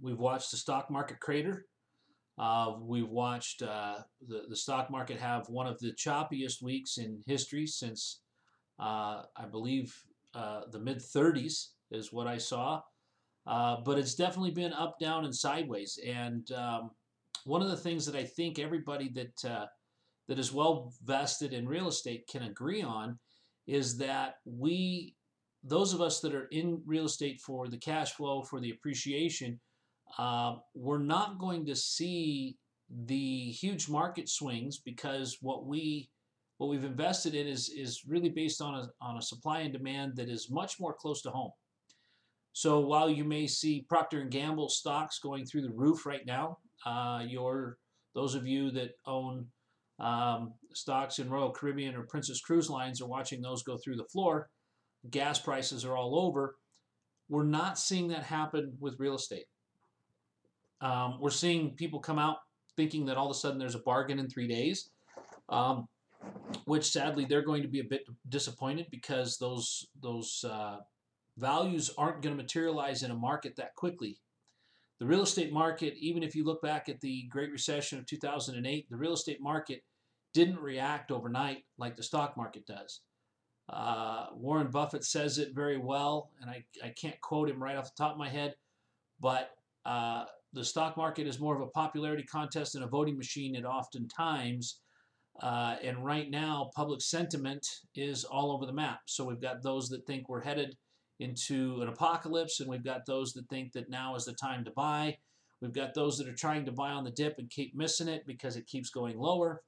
we've 0.00 0.18
watched 0.18 0.50
the 0.50 0.56
stock 0.56 0.90
market 0.90 1.20
crater. 1.20 1.66
Uh, 2.38 2.74
we've 2.80 3.08
watched 3.08 3.62
uh, 3.62 3.96
the, 4.26 4.42
the 4.48 4.56
stock 4.56 4.90
market 4.90 5.18
have 5.18 5.48
one 5.48 5.66
of 5.66 5.78
the 5.80 5.92
choppiest 5.92 6.62
weeks 6.62 6.98
in 6.98 7.20
history 7.26 7.66
since, 7.66 8.20
uh, 8.78 9.22
I 9.36 9.46
believe, 9.50 9.94
uh, 10.34 10.62
the 10.70 10.78
mid 10.78 10.98
30s 10.98 11.68
is 11.90 12.12
what 12.12 12.26
I 12.26 12.38
saw. 12.38 12.80
Uh, 13.46 13.78
but 13.84 13.98
it's 13.98 14.14
definitely 14.14 14.50
been 14.50 14.72
up, 14.72 15.00
down, 15.00 15.24
and 15.24 15.34
sideways. 15.34 15.98
And 16.06 16.50
um, 16.52 16.90
one 17.44 17.62
of 17.62 17.70
the 17.70 17.76
things 17.76 18.04
that 18.06 18.14
I 18.14 18.24
think 18.24 18.58
everybody 18.58 19.08
that 19.14 19.50
uh, 19.50 19.66
that 20.28 20.38
is 20.38 20.52
well 20.52 20.92
vested 21.04 21.52
in 21.52 21.66
real 21.66 21.88
estate 21.88 22.28
can 22.30 22.42
agree 22.42 22.82
on 22.82 23.18
is 23.66 23.96
that 23.98 24.36
we, 24.44 25.14
those 25.64 25.92
of 25.92 26.00
us 26.00 26.20
that 26.20 26.34
are 26.34 26.48
in 26.50 26.82
real 26.86 27.06
estate 27.06 27.40
for 27.40 27.68
the 27.68 27.78
cash 27.78 28.12
flow, 28.12 28.42
for 28.42 28.60
the 28.60 28.70
appreciation, 28.70 29.58
uh, 30.16 30.56
we're 30.74 30.98
not 30.98 31.38
going 31.38 31.66
to 31.66 31.76
see 31.76 32.56
the 33.06 33.50
huge 33.50 33.88
market 33.88 34.28
swings 34.28 34.78
because 34.78 35.38
what 35.40 35.66
we 35.66 36.08
what 36.56 36.68
we've 36.68 36.84
invested 36.84 37.34
in 37.34 37.46
is 37.46 37.68
is 37.68 38.02
really 38.06 38.30
based 38.30 38.60
on 38.60 38.74
a 38.74 38.88
on 39.00 39.18
a 39.18 39.22
supply 39.22 39.60
and 39.60 39.72
demand 39.72 40.16
that 40.16 40.28
is 40.28 40.50
much 40.50 40.80
more 40.80 40.94
close 40.94 41.22
to 41.22 41.30
home. 41.30 41.52
So 42.52 42.80
while 42.80 43.08
you 43.08 43.24
may 43.24 43.46
see 43.46 43.86
Procter 43.88 44.20
and 44.20 44.30
Gamble 44.30 44.68
stocks 44.68 45.20
going 45.20 45.46
through 45.46 45.62
the 45.62 45.70
roof 45.70 46.06
right 46.06 46.26
now, 46.26 46.58
uh, 46.84 47.22
your 47.26 47.78
those 48.14 48.34
of 48.34 48.46
you 48.46 48.70
that 48.72 48.92
own 49.06 49.46
um, 50.00 50.54
stocks 50.74 51.18
in 51.18 51.30
Royal 51.30 51.50
Caribbean 51.50 51.94
or 51.94 52.02
Princess 52.04 52.40
Cruise 52.40 52.70
Lines 52.70 53.00
are 53.00 53.06
watching 53.06 53.40
those 53.40 53.62
go 53.62 53.76
through 53.76 53.96
the 53.96 54.04
floor. 54.04 54.48
Gas 55.10 55.38
prices 55.38 55.84
are 55.84 55.96
all 55.96 56.18
over. 56.18 56.56
We're 57.28 57.44
not 57.44 57.78
seeing 57.78 58.08
that 58.08 58.24
happen 58.24 58.76
with 58.80 58.98
real 58.98 59.14
estate. 59.14 59.44
Um, 60.80 61.18
we're 61.20 61.30
seeing 61.30 61.70
people 61.70 61.98
come 61.98 62.18
out 62.18 62.38
thinking 62.76 63.06
that 63.06 63.16
all 63.16 63.26
of 63.26 63.36
a 63.36 63.38
sudden 63.38 63.58
there's 63.58 63.74
a 63.74 63.80
bargain 63.80 64.18
in 64.18 64.28
three 64.28 64.46
days, 64.46 64.90
um, 65.48 65.88
which 66.64 66.90
sadly 66.90 67.24
they're 67.24 67.42
going 67.42 67.62
to 67.62 67.68
be 67.68 67.80
a 67.80 67.84
bit 67.84 68.04
disappointed 68.28 68.86
because 68.90 69.36
those 69.38 69.88
those 70.00 70.44
uh, 70.48 70.78
values 71.36 71.90
aren't 71.98 72.22
going 72.22 72.36
to 72.36 72.42
materialize 72.42 73.02
in 73.02 73.10
a 73.10 73.14
market 73.14 73.56
that 73.56 73.74
quickly. 73.74 74.18
The 74.98 75.06
real 75.06 75.22
estate 75.22 75.52
market, 75.52 75.94
even 75.98 76.22
if 76.22 76.34
you 76.34 76.44
look 76.44 76.60
back 76.60 76.88
at 76.88 77.00
the 77.00 77.24
Great 77.30 77.52
Recession 77.52 77.98
of 77.98 78.06
2008, 78.06 78.90
the 78.90 78.96
real 78.96 79.12
estate 79.12 79.40
market 79.40 79.84
didn't 80.34 80.58
react 80.58 81.10
overnight 81.10 81.64
like 81.78 81.96
the 81.96 82.02
stock 82.02 82.36
market 82.36 82.66
does. 82.66 83.00
Uh, 83.68 84.26
Warren 84.34 84.70
Buffett 84.70 85.04
says 85.04 85.38
it 85.38 85.54
very 85.54 85.78
well, 85.78 86.30
and 86.40 86.50
I, 86.50 86.64
I 86.82 86.88
can't 86.88 87.20
quote 87.20 87.50
him 87.50 87.62
right 87.62 87.76
off 87.76 87.94
the 87.94 88.02
top 88.02 88.12
of 88.12 88.18
my 88.18 88.28
head, 88.28 88.54
but 89.20 89.50
uh, 89.84 90.24
the 90.52 90.64
stock 90.64 90.96
market 90.96 91.26
is 91.26 91.40
more 91.40 91.54
of 91.54 91.62
a 91.62 91.70
popularity 91.70 92.22
contest 92.22 92.72
than 92.72 92.82
a 92.82 92.88
voting 92.88 93.16
machine 93.16 93.56
at 93.56 93.64
oftentimes. 93.64 94.80
Uh, 95.42 95.76
and 95.82 96.04
right 96.04 96.30
now, 96.30 96.70
public 96.74 97.00
sentiment 97.00 97.64
is 97.94 98.24
all 98.24 98.50
over 98.50 98.66
the 98.66 98.72
map. 98.72 99.00
So 99.06 99.24
we've 99.24 99.40
got 99.40 99.62
those 99.62 99.88
that 99.90 100.06
think 100.06 100.28
we're 100.28 100.40
headed 100.40 100.76
into 101.20 101.80
an 101.82 101.88
apocalypse, 101.88 102.60
and 102.60 102.68
we've 102.68 102.84
got 102.84 103.06
those 103.06 103.32
that 103.34 103.48
think 103.48 103.72
that 103.72 103.90
now 103.90 104.14
is 104.14 104.24
the 104.24 104.32
time 104.32 104.64
to 104.64 104.70
buy. 104.72 105.16
We've 105.60 105.72
got 105.72 105.94
those 105.94 106.16
that 106.18 106.28
are 106.28 106.34
trying 106.34 106.64
to 106.66 106.72
buy 106.72 106.90
on 106.90 107.04
the 107.04 107.10
dip 107.10 107.38
and 107.38 107.50
keep 107.50 107.76
missing 107.76 108.08
it 108.08 108.22
because 108.26 108.56
it 108.56 108.66
keeps 108.66 108.90
going 108.90 109.18
lower. 109.18 109.62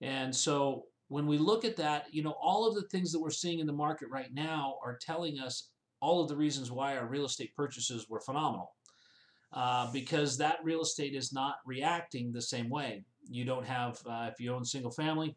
And 0.00 0.34
so 0.34 0.84
when 1.08 1.26
we 1.26 1.38
look 1.38 1.64
at 1.64 1.76
that, 1.76 2.06
you 2.10 2.22
know, 2.22 2.34
all 2.40 2.66
of 2.66 2.74
the 2.74 2.88
things 2.88 3.12
that 3.12 3.20
we're 3.20 3.30
seeing 3.30 3.60
in 3.60 3.66
the 3.66 3.72
market 3.72 4.08
right 4.10 4.32
now 4.32 4.76
are 4.82 4.98
telling 5.00 5.38
us 5.38 5.70
all 6.00 6.22
of 6.22 6.28
the 6.28 6.36
reasons 6.36 6.70
why 6.70 6.96
our 6.96 7.06
real 7.06 7.26
estate 7.26 7.54
purchases 7.54 8.06
were 8.08 8.20
phenomenal 8.20 8.75
uh, 9.56 9.90
because 9.90 10.36
that 10.36 10.58
real 10.62 10.82
estate 10.82 11.14
is 11.14 11.32
not 11.32 11.56
reacting 11.64 12.30
the 12.30 12.42
same 12.42 12.68
way. 12.68 13.02
You 13.28 13.44
don't 13.44 13.66
have, 13.66 13.98
uh, 14.06 14.28
if 14.30 14.38
you 14.38 14.54
own 14.54 14.64
single 14.64 14.90
family 14.92 15.34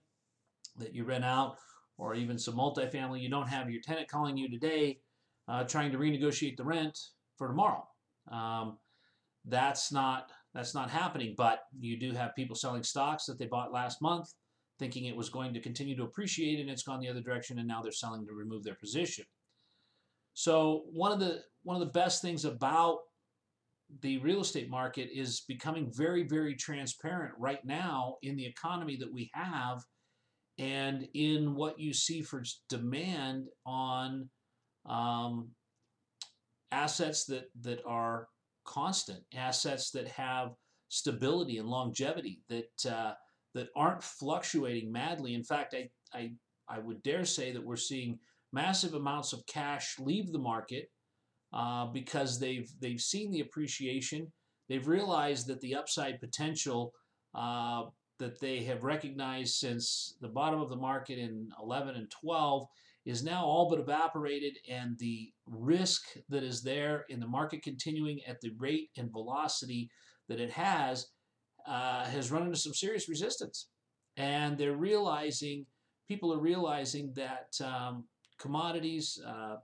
that 0.78 0.94
you 0.94 1.06
rent 1.06 1.26
out, 1.26 1.56
or 1.98 2.16
even 2.16 2.38
some 2.38 2.56
multifamily, 2.56 3.22
you 3.22 3.30
don't 3.30 3.48
have 3.48 3.70
your 3.70 3.82
tenant 3.82 4.08
calling 4.08 4.38
you 4.38 4.50
today 4.50 5.00
uh, 5.50 5.64
trying 5.64 5.92
to 5.92 5.98
renegotiate 5.98 6.58
the 6.58 6.64
rent 6.64 6.98
for 7.38 7.48
tomorrow. 7.48 7.86
Um, 8.32 8.78
that's 9.46 9.92
not 9.92 10.32
that's 10.54 10.74
not 10.74 10.90
happening. 10.90 11.34
But 11.38 11.62
you 11.80 12.00
do 12.00 12.12
have 12.14 12.36
people 12.36 12.56
selling 12.56 12.84
stocks 12.84 13.26
that 13.26 13.40
they 13.40 13.46
bought 13.46 13.74
last 13.74 14.02
month, 14.02 14.34
thinking 14.78 15.06
it 15.06 15.16
was 15.16 15.30
going 15.30 15.54
to 15.54 15.60
continue 15.60 15.96
to 15.98 16.04
appreciate, 16.04 16.60
and 16.60 16.70
it's 16.70 16.84
gone 16.84 17.00
the 17.00 17.10
other 17.10 17.22
direction, 17.22 17.60
and 17.60 17.68
now 17.68 17.82
they're 17.82 17.92
selling 17.92 18.26
to 18.28 18.34
remove 18.34 18.64
their 18.64 18.76
position. 18.76 19.26
So 20.34 20.84
one 20.92 21.12
of 21.12 21.20
the 21.20 21.42
one 21.64 21.76
of 21.76 21.86
the 21.86 21.94
best 21.94 22.22
things 22.22 22.46
about 22.46 23.00
the 24.02 24.20
real 24.20 24.42
estate 24.42 24.70
market 24.70 25.10
is 25.14 25.42
becoming 25.48 25.92
very, 25.92 26.24
very 26.24 26.56
transparent 26.56 27.34
right 27.38 27.64
now 27.66 28.18
in 28.22 28.36
the 28.36 28.46
economy 28.46 28.96
that 28.98 29.12
we 29.12 29.30
have 29.34 29.84
and 30.58 31.08
in 31.14 31.56
what 31.56 31.80
you 31.80 31.94
see 31.94 32.22
for 32.22 32.44
demand 32.68 33.48
on 33.66 34.30
um, 34.86 35.50
assets 36.72 37.26
that, 37.26 37.46
that 37.62 37.80
are 37.86 38.28
constant, 38.66 39.22
assets 39.36 39.90
that 39.92 40.08
have 40.08 40.52
stability 40.90 41.58
and 41.58 41.68
longevity, 41.68 42.42
that, 42.50 42.92
uh, 42.92 43.14
that 43.56 43.70
aren't 43.76 44.04
fluctuating 44.04 44.92
madly. 44.92 45.34
In 45.34 45.44
fact, 45.44 45.74
I, 45.74 45.90
I, 46.14 46.32
I 46.68 46.80
would 46.80 47.02
dare 47.02 47.26
say 47.26 47.52
that 47.52 47.64
we're 47.64 47.76
seeing 47.76 48.20
massive 48.52 48.94
amounts 48.94 49.34
of 49.34 49.46
cash 49.48 49.96
leave 50.00 50.32
the 50.32 50.40
market 50.40 50.90
uh, 51.54 51.86
because 51.88 52.40
they've 52.40 52.72
they've 52.80 53.02
seen 53.02 53.32
the 53.32 53.42
appreciation. 53.42 54.32
They've 54.68 54.88
realized 54.88 55.48
that 55.48 55.62
the 55.62 55.76
upside 55.76 56.20
potential 56.20 56.94
uh, 57.34 57.86
that 58.20 58.40
they 58.40 58.64
have 58.64 58.84
recognized 58.84 59.56
since 59.56 60.16
the 60.22 60.28
bottom 60.28 60.62
of 60.62 60.70
the 60.70 60.76
market 60.76 61.18
in 61.18 61.50
11 61.62 61.96
and 61.96 62.12
12 62.12 62.68
is 63.06 63.24
now 63.24 63.46
all 63.46 63.70
but 63.70 63.80
evaporated, 63.80 64.58
and 64.70 64.98
the 65.00 65.32
risk 65.48 66.04
that 66.28 66.44
is 66.44 66.62
there 66.62 67.06
in 67.10 67.20
the 67.20 67.28
market 67.28 67.64
continuing 67.64 68.20
at 68.28 68.40
the 68.42 68.52
rate 68.60 68.90
and 68.98 69.12
velocity 69.12 69.90
that 70.28 70.40
it 70.40 70.52
has 70.52 71.08
uh, 71.68 72.06
has 72.06 72.32
run 72.32 72.44
into 72.44 72.58
some 72.58 72.74
serious 72.74 73.10
resistance. 73.10 73.68
And 74.18 74.58
they're 74.58 74.76
realizing, 74.76 75.66
people 76.08 76.34
are 76.34 76.40
realizing 76.40 77.14
that 77.16 77.50
um, 77.64 78.06
commodities, 78.38 79.20
uh, 79.26 79.56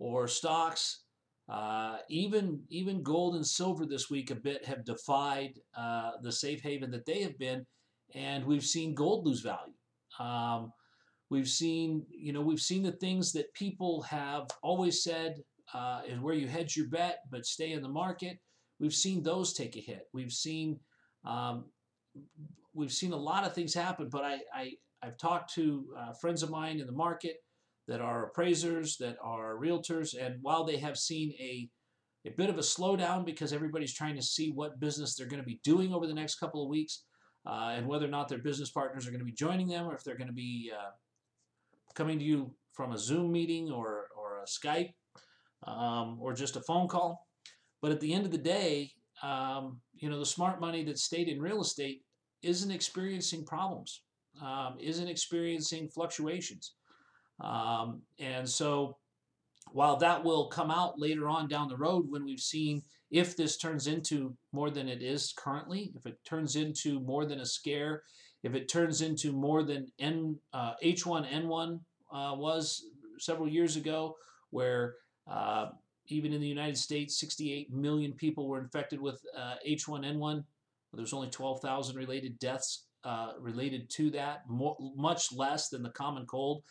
or 0.00 0.26
stocks. 0.26 1.04
Uh, 1.48 1.98
even 2.08 2.62
even 2.68 3.02
gold 3.02 3.34
and 3.34 3.46
silver 3.46 3.84
this 3.84 4.08
week 4.08 4.30
a 4.30 4.34
bit 4.36 4.64
have 4.64 4.84
defied 4.84 5.58
uh, 5.76 6.12
the 6.22 6.30
safe 6.30 6.60
haven 6.62 6.90
that 6.90 7.06
they 7.06 7.22
have 7.22 7.36
been, 7.38 7.66
and 8.14 8.44
we've 8.44 8.64
seen 8.64 8.94
gold 8.94 9.26
lose 9.26 9.40
value. 9.40 9.74
Um, 10.18 10.72
we've 11.28 11.48
seen 11.48 12.06
you 12.08 12.32
know 12.32 12.40
we've 12.40 12.60
seen 12.60 12.84
the 12.84 12.92
things 12.92 13.32
that 13.32 13.52
people 13.54 14.02
have 14.02 14.46
always 14.62 15.02
said 15.02 15.42
uh, 15.74 16.02
is 16.06 16.20
where 16.20 16.34
you 16.34 16.46
hedge 16.46 16.76
your 16.76 16.88
bet, 16.88 17.18
but 17.30 17.44
stay 17.44 17.72
in 17.72 17.82
the 17.82 17.88
market. 17.88 18.38
We've 18.78 18.94
seen 18.94 19.22
those 19.22 19.52
take 19.52 19.76
a 19.76 19.80
hit. 19.80 20.02
We've 20.12 20.32
seen 20.32 20.78
um, 21.24 21.64
we've 22.72 22.92
seen 22.92 23.12
a 23.12 23.16
lot 23.16 23.44
of 23.44 23.54
things 23.54 23.74
happen, 23.74 24.08
but 24.08 24.22
I, 24.22 24.38
I 24.54 24.72
I've 25.02 25.18
talked 25.18 25.52
to 25.54 25.84
uh, 25.98 26.12
friends 26.12 26.44
of 26.44 26.50
mine 26.50 26.78
in 26.78 26.86
the 26.86 26.92
market 26.92 27.38
that 27.88 28.00
are 28.00 28.26
appraisers, 28.26 28.96
that 28.98 29.16
are 29.22 29.56
realtors, 29.56 30.14
and 30.18 30.36
while 30.42 30.64
they 30.64 30.76
have 30.76 30.98
seen 30.98 31.32
a 31.40 31.68
a 32.26 32.30
bit 32.30 32.50
of 32.50 32.58
a 32.58 32.62
slowdown 32.62 33.24
because 33.24 33.52
everybody's 33.52 33.94
trying 33.94 34.16
to 34.16 34.22
see 34.22 34.50
what 34.50 34.78
business 34.78 35.14
they're 35.14 35.26
going 35.26 35.42
to 35.42 35.46
be 35.46 35.60
doing 35.64 35.94
over 35.94 36.06
the 36.06 36.14
next 36.14 36.34
couple 36.34 36.62
of 36.62 36.68
weeks 36.68 37.04
uh, 37.46 37.72
and 37.74 37.86
whether 37.86 38.04
or 38.04 38.10
not 38.10 38.28
their 38.28 38.38
business 38.38 38.70
partners 38.70 39.06
are 39.06 39.10
going 39.10 39.20
to 39.20 39.24
be 39.24 39.32
joining 39.32 39.66
them 39.66 39.86
or 39.86 39.94
if 39.94 40.04
they're 40.04 40.18
going 40.18 40.28
to 40.28 40.32
be 40.34 40.70
uh, 40.76 40.90
coming 41.94 42.18
to 42.18 42.24
you 42.24 42.54
from 42.72 42.92
a 42.92 42.98
Zoom 42.98 43.32
meeting 43.32 43.70
or, 43.70 44.08
or 44.16 44.42
a 44.42 44.44
Skype 44.44 44.92
um, 45.66 46.18
or 46.20 46.32
just 46.32 46.56
a 46.56 46.60
phone 46.60 46.88
call. 46.88 47.26
But 47.80 47.92
at 47.92 48.00
the 48.00 48.12
end 48.12 48.26
of 48.26 48.32
the 48.32 48.38
day, 48.38 48.92
um, 49.22 49.80
you 49.94 50.08
know, 50.08 50.18
the 50.18 50.26
smart 50.26 50.60
money 50.60 50.84
that 50.84 50.98
stayed 50.98 51.28
in 51.28 51.40
real 51.40 51.60
estate 51.60 52.02
isn't 52.42 52.70
experiencing 52.70 53.44
problems, 53.44 54.02
um, 54.42 54.76
isn't 54.80 55.08
experiencing 55.08 55.88
fluctuations. 55.88 56.74
Um, 57.40 58.02
and 58.18 58.48
so 58.48 58.96
while 59.72 59.96
that 59.96 60.24
will 60.24 60.48
come 60.48 60.70
out 60.70 60.98
later 60.98 61.28
on 61.28 61.48
down 61.48 61.68
the 61.68 61.76
road 61.76 62.06
when 62.08 62.24
we've 62.24 62.40
seen 62.40 62.82
if 63.10 63.36
this 63.36 63.56
turns 63.56 63.86
into 63.86 64.36
more 64.52 64.70
than 64.70 64.88
it 64.88 65.02
is 65.02 65.34
currently, 65.36 65.92
if 65.96 66.06
it 66.06 66.18
turns 66.24 66.56
into 66.56 67.00
more 67.00 67.24
than 67.24 67.40
a 67.40 67.46
scare, 67.46 68.02
if 68.42 68.54
it 68.54 68.68
turns 68.68 69.02
into 69.02 69.32
more 69.32 69.62
than 69.62 69.90
N, 69.98 70.38
uh, 70.52 70.74
H1N1 70.82 71.80
uh, 72.12 72.34
was 72.36 72.86
several 73.18 73.48
years 73.48 73.76
ago, 73.76 74.16
where 74.50 74.94
uh, 75.30 75.66
even 76.06 76.32
in 76.32 76.40
the 76.40 76.46
United 76.46 76.78
States, 76.78 77.18
68 77.18 77.72
million 77.72 78.12
people 78.12 78.48
were 78.48 78.60
infected 78.60 79.00
with 79.00 79.20
H1N1. 79.66 80.38
Uh, 80.38 80.42
There's 80.94 81.12
only 81.12 81.30
12,000 81.30 81.96
related 81.96 82.38
deaths 82.38 82.84
uh, 83.04 83.32
related 83.38 83.88
to 83.90 84.10
that, 84.10 84.42
much 84.48 85.32
less 85.32 85.68
than 85.68 85.82
the 85.82 85.90
common 85.90 86.26
cold. 86.26 86.62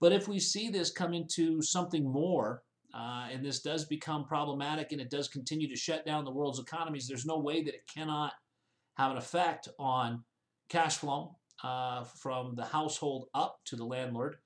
But 0.00 0.12
if 0.12 0.28
we 0.28 0.38
see 0.38 0.68
this 0.68 0.90
come 0.90 1.14
into 1.14 1.62
something 1.62 2.04
more, 2.04 2.62
uh, 2.94 3.28
and 3.30 3.44
this 3.44 3.60
does 3.60 3.84
become 3.84 4.24
problematic 4.24 4.92
and 4.92 5.00
it 5.00 5.10
does 5.10 5.28
continue 5.28 5.68
to 5.68 5.76
shut 5.76 6.06
down 6.06 6.24
the 6.24 6.30
world's 6.30 6.58
economies, 6.58 7.06
there's 7.06 7.26
no 7.26 7.38
way 7.38 7.62
that 7.62 7.74
it 7.74 7.88
cannot 7.92 8.32
have 8.96 9.10
an 9.10 9.18
effect 9.18 9.68
on 9.78 10.24
cash 10.68 10.96
flow 10.96 11.36
uh, 11.62 12.04
from 12.04 12.54
the 12.54 12.64
household 12.64 13.26
up 13.34 13.58
to 13.66 13.76
the 13.76 13.84
landlord. 13.84 14.36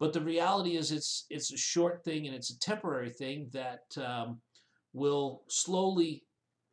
But 0.00 0.12
the 0.12 0.20
reality 0.20 0.76
is, 0.76 0.90
it's 0.90 1.26
it's 1.30 1.52
a 1.52 1.56
short 1.56 2.02
thing 2.02 2.26
and 2.26 2.34
it's 2.34 2.50
a 2.50 2.58
temporary 2.58 3.10
thing 3.10 3.48
that 3.52 3.84
um, 4.04 4.40
will 4.92 5.42
slowly 5.48 6.24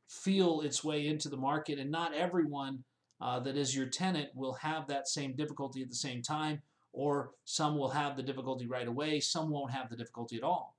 feel 0.10 0.62
its 0.62 0.84
way 0.84 1.06
into 1.06 1.30
the 1.30 1.38
market, 1.38 1.78
and 1.78 1.92
not 1.92 2.16
everyone 2.16 2.84
uh, 3.22 3.40
that 3.40 3.58
is 3.58 3.76
your 3.76 3.88
tenant 3.88 4.30
will 4.34 4.54
have 4.54 4.88
that 4.88 5.08
same 5.08 5.36
difficulty 5.36 5.82
at 5.82 5.90
the 5.90 5.96
same 5.96 6.22
time, 6.22 6.62
or 6.94 7.32
some 7.46 7.78
will 7.78 7.90
have 7.90 8.16
the 8.16 8.24
difficulty 8.24 8.68
right 8.68 8.88
away, 8.88 9.20
some 9.20 9.50
won't 9.50 9.72
have 9.72 9.90
the 9.90 9.96
difficulty 9.96 10.38
at 10.38 10.44
all. 10.44 10.76